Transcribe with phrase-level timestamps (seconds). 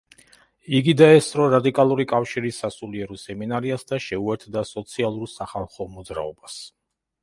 [0.77, 6.63] იგი დაესწრო რადიკალური კავშირის სასულიერო სემინარიას და შეუერთდა სოციალურ სახალხო მოძრაობას.